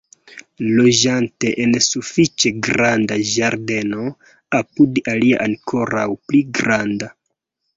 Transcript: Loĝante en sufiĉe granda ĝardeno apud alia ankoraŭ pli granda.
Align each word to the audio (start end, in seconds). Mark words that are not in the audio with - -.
Loĝante 0.77 1.51
en 1.65 1.75
sufiĉe 1.87 2.53
granda 2.67 3.19
ĝardeno 3.33 4.09
apud 4.61 4.99
alia 5.15 5.43
ankoraŭ 5.49 6.07
pli 6.25 6.43
granda. 6.61 7.13